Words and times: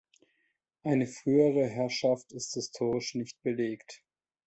Eine 0.83 1.05
frühere 1.05 1.67
Herrschaft 1.67 2.31
ist 2.31 2.55
historisch 2.55 3.13
nicht 3.13 3.39
belegt. 3.43 4.01